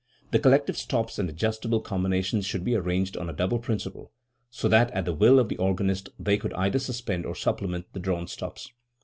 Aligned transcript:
The 0.31 0.39
collective 0.39 0.79
stops 0.79 1.19
and 1.19 1.29
the 1.29 1.33
adjustable 1.33 1.79
combinations 1.79 2.47
should 2.47 2.63
be 2.63 2.73
arranged 2.73 3.15
on 3.15 3.29
a 3.29 3.33
double 3.33 3.59
principle, 3.59 4.11
so 4.49 4.67
that 4.67 4.89
at 4.93 5.05
the 5.05 5.13
will 5.13 5.37
of 5.37 5.47
the 5.47 5.57
organist 5.57 6.09
they 6.17 6.39
could 6.39 6.53
either 6.53 6.79
suspend 6.79 7.23
or 7.23 7.35
supplement 7.35 7.85
the 7.93 7.99
drawn 7.99 8.25
stops. 8.25 8.71